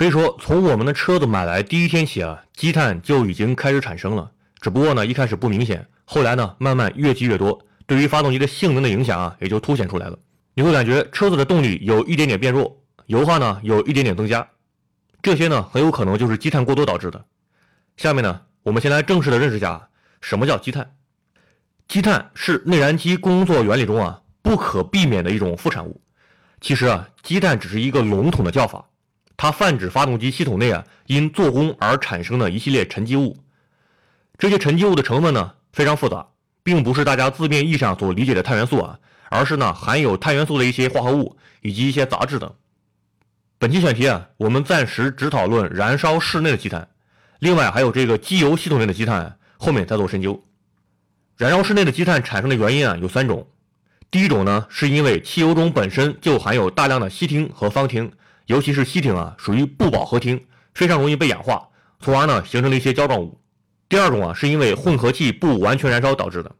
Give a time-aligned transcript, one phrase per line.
[0.00, 4.30] 可以说，从我们的车子买来第一天起啊，积碳就已经开始产生了。
[4.58, 10.18] 只不过呢，一开始不明显，后来呢，慢慢越积越多，对于发动机的性能的影响啊，也就凸显出来了。
[10.54, 14.48] 你会感觉车子的动力有一点点变弱，油耗呢有一点点增加，
[15.20, 17.22] 这些呢很有可能就是积碳过多导致的。
[17.98, 19.86] 下面呢，我们先来正式的认识一下
[20.22, 20.94] 什么叫积碳。
[21.88, 26.00] 积碳是内燃机工作原理中啊不可避免的一种副产物。
[26.62, 28.86] 其实啊，积碳只是一个笼统的叫法，
[29.42, 33.38] 它泛指发动机系统内啊因做工而产生的一系列沉积物。
[34.36, 36.26] 这些沉积物的成分呢非常复杂，
[36.62, 38.98] 并不是大家字面意义上所理解的碳元素啊，
[39.30, 42.52] 而是呢含有碳元素的一些化合物以及一些杂质等。
[43.58, 46.86] 本期选题啊，我们暂时只讨论燃烧室内的积碳，
[47.38, 50.44] 另外还有这个机油系统内的积碳，后面再做深究。
[51.38, 53.48] 燃烧室内的积碳产生的原因啊有三种，
[54.10, 58.10] 第一种呢是因为汽油中本身就含有大量的烯烃和芳烃，
[58.50, 60.42] 尤其是烯烃啊属于不饱和烃，
[60.74, 61.68] 非常容易被氧化，
[62.00, 63.40] 从而呢形成了一些胶状物。
[63.88, 66.50] 第二种啊是因为混合气不完全燃烧导致的，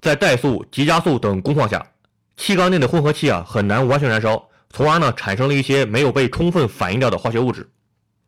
[0.00, 1.86] 在怠速、急加速等工况下，
[2.36, 7.70] 气缸内的混合气啊很难完全燃烧，从而呢产生了一些没有被充分反应掉的化学物质。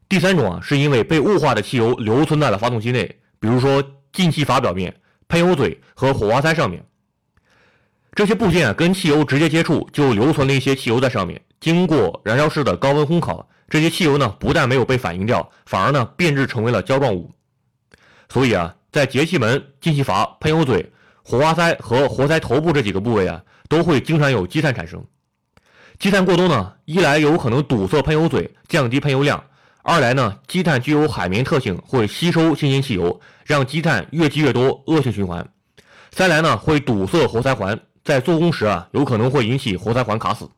[0.08, 4.94] 第三种啊是因为被雾化的汽油留存在了发动机内，比如说进气阀表面。
[5.28, 6.86] 喷油嘴和火花塞上面，
[8.14, 11.42] 这些部件啊跟汽油直接接触，就留存了一些汽油在上面。
[11.60, 17.30] 经过燃烧室的高温烘烤，这些汽油呢不但没有被反应掉，反而呢变质成为了胶状物。
[18.28, 25.04] 所以啊，在节气门、进气阀、喷油嘴、火花塞和活塞头部这几个部位啊，都会经常有积碳产生。
[25.98, 29.42] 积碳过多呢，一来有可能堵塞喷油嘴，降低喷油量。
[29.82, 35.48] 二来呢，积碳具有海绵特性，会吸收新鲜汽油，让积碳越积越多，恶性循环。
[36.10, 40.50] 三来呢，会堵塞活塞环，在做工时啊，有可能会引起活塞环卡死。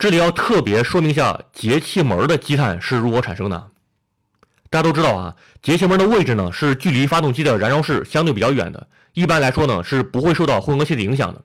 [0.00, 3.66] 这里要特别说明一下，节气门的积碳是如何产生的。
[4.70, 11.42] 大家都知道啊，节气门的位置呢是距离发动机的燃烧室相对比较远的，一般来说呢是不会受到混合气的影响的。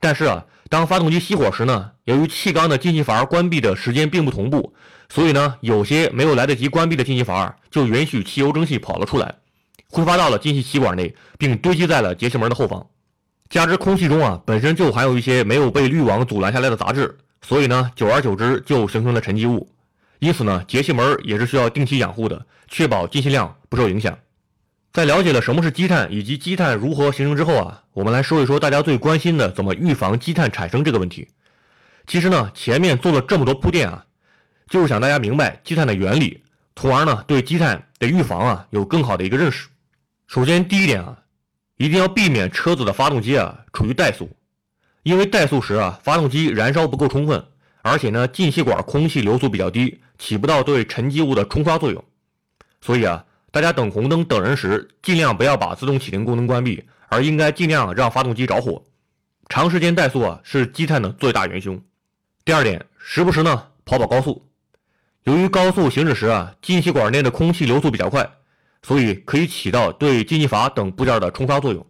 [0.00, 4.72] 但是啊，当发动机熄火时呢，由于气缸的进气阀关闭的时间并不同步。
[5.10, 9.34] 所以呢，有些没有来得及关闭的进气阀就允许汽油蒸汽跑了出来，
[9.90, 12.86] 挥发到了进气歧管内，并堆积在了节气门的后方。
[13.50, 19.70] 加之空气中啊本身就含有一些没有被滤网阻拦下来的杂质，所以呢，久而久之就形成了沉积物。
[20.18, 24.18] 因此呢，节气门也是需要定期养护的，确保进气量不受影响。
[24.92, 31.28] 在了解了什么是积碳以及积碳如何形成之后啊，我们来说一说大家最关心的怎么预防积碳产生这个问题。
[32.08, 34.04] 其实呢，前面做了这么多铺垫啊。
[34.68, 36.42] 就是想大家明白积碳的原理，
[36.74, 39.68] 从而呢对积碳的预防啊有更好的一个认识。
[40.26, 41.16] 首先第一点啊，
[41.76, 44.28] 一定要避免车子的发动机啊处于怠速，
[45.06, 47.46] 因为怠速时啊发动机燃烧不够充分，
[47.82, 52.04] 而且呢进气管空气流速比较低，起不到对沉积物的冲刷作用。
[52.80, 58.82] 所以啊，大家等红灯等人时，尽量不要把自动启停功能关闭，而应该尽量让发动机着火。
[59.48, 61.80] 长时间怠速啊是积碳的最大元凶。
[62.44, 64.44] 第二点，时不时呢跑跑高速。
[65.22, 68.28] 由于高速行驶时啊，进气管内的空气流速比较快，
[68.82, 71.86] 所以可以起到对进气阀等部件的冲刷作用。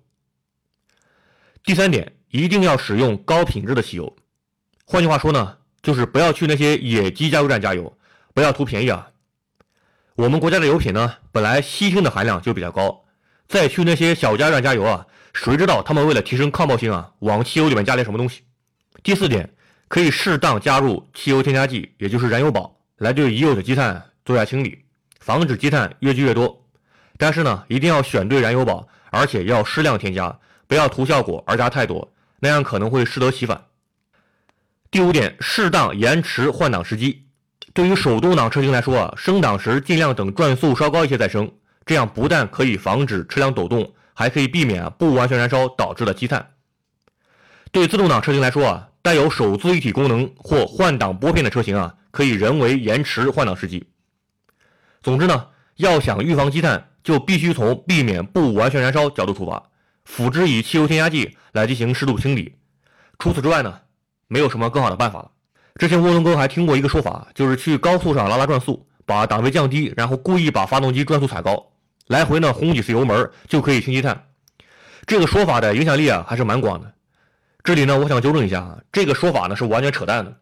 [1.65, 4.15] 第三点，一定要使用高品质的汽油。
[4.85, 7.97] 换句话说呢，就是不要去那些野鸡加油站加油，
[8.35, 9.09] 不要图便宜啊。
[10.15, 13.05] 我们国家的油品呢，本来烯烃的含量就比较高，
[13.49, 18.43] 再去那些小加油站加油啊，谁知道他们为了提升抗爆性啊，往汽油里面加点什么东西？
[19.03, 19.55] 第四点，
[19.89, 22.77] 可以适当加入汽油添加剂，也就是燃油宝。
[22.99, 24.85] 来对已有的积碳做下清理，
[25.21, 26.65] 防止积碳越积越多。
[27.19, 32.11] 但是呢，一定要选对燃油宝，而且要适量添加，不要图效果而加太多，
[32.41, 33.65] 那样可能会适得其反。
[34.91, 37.27] 第五点，适当延迟换挡时机。
[37.75, 41.53] 对于手动挡车型来说啊，升档时尽量等转速稍高一些再升，
[41.85, 46.55] 这样不但可以防止车辆抖动，还可以避免不完全燃烧导致的积碳。
[47.73, 51.95] 对自动挡车型来说啊，带有手自一体功能或换挡拨片的车型啊。
[52.13, 53.89] 可以人为延迟换挡时机。
[55.03, 59.63] 总之呢，要想预防积碳，就必须从避免不完全燃烧角度出发，
[60.07, 62.55] 辅之以汽油添加剂来进行适度清理。
[63.19, 63.81] 除此之外呢，
[64.29, 65.31] 没有什么更好的办法了。
[65.79, 71.71] 之前涡轮哥还听过一个说法，就是去高速上拉拉转速，把档位降低，然后故意把发动机转速踩高，
[72.07, 74.25] 来回呢轰几次油门就可以清积碳。
[75.05, 76.93] 这个说法的影响力啊还是蛮广的。
[77.63, 80.35] 这里呢，我想纠正一下啊，这个说法呢是完全扯淡的。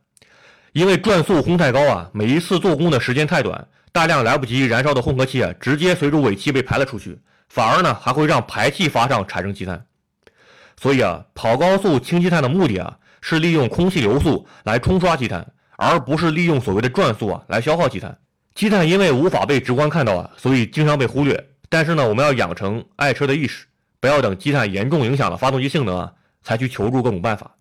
[0.72, 7.18] 因为转速轰太高啊，每一次做工的时间太短，大量来不及燃烧的混合气啊，直接随着尾气被排了出去，
[7.54, 9.86] 反而呢还会让排气阀上产生积碳。
[10.76, 15.46] 所以啊，跑高速清积碳的目的啊，是利用空气流速来冲刷积碳，
[15.76, 18.18] 而不是利用所谓的转速啊来消耗积碳。
[18.56, 21.48] 积碳因为无法被直观看到啊，所以经常被忽略。
[21.68, 23.66] 但是呢，我们要养成爱车的意识，
[24.00, 26.12] 不要等积碳严重影响了发动机性能啊，
[26.42, 27.54] 才去求助各种办法。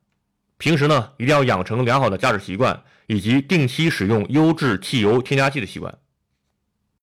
[0.58, 5.94] 平时呢，一定要养成良好的驾驶习惯，以及定期使用优质汽油添加剂的习惯。